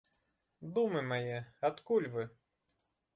Думы 0.77 1.03
мае, 1.11 1.35
адкуль 1.69 2.07
вы? 2.17 2.23